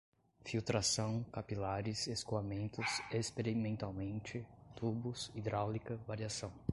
filtração, 0.43 1.21
capilares, 1.31 2.07
escoamentos, 2.07 2.87
experimentalmente, 3.13 4.43
tubos, 4.75 5.31
hidráulica, 5.35 5.95
variação 6.07 6.51